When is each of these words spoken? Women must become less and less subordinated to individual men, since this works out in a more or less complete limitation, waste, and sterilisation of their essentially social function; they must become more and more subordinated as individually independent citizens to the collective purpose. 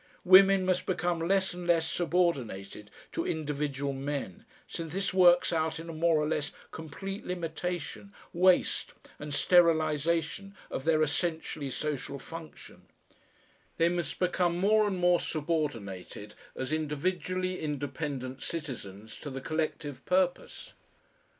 Women 0.25 0.65
must 0.65 0.87
become 0.87 1.19
less 1.19 1.53
and 1.53 1.67
less 1.67 1.87
subordinated 1.87 2.89
to 3.11 3.23
individual 3.27 3.93
men, 3.93 4.45
since 4.67 4.93
this 4.93 5.13
works 5.13 5.53
out 5.53 5.79
in 5.79 5.89
a 5.89 5.93
more 5.93 6.17
or 6.19 6.27
less 6.27 6.51
complete 6.71 7.23
limitation, 7.27 8.11
waste, 8.33 8.93
and 9.19 9.31
sterilisation 9.31 10.55
of 10.71 10.85
their 10.85 11.03
essentially 11.03 11.69
social 11.69 12.17
function; 12.17 12.87
they 13.77 13.89
must 13.89 14.17
become 14.17 14.57
more 14.57 14.87
and 14.87 14.97
more 14.97 15.19
subordinated 15.19 16.33
as 16.55 16.71
individually 16.71 17.59
independent 17.59 18.41
citizens 18.41 19.15
to 19.17 19.29
the 19.29 19.39
collective 19.39 20.03
purpose. 20.05 20.73